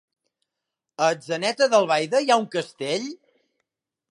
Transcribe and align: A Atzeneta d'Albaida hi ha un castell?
A 1.03 1.09
Atzeneta 1.17 1.67
d'Albaida 1.73 2.23
hi 2.25 2.33
ha 2.33 2.39
un 2.45 2.49
castell? 2.57 3.07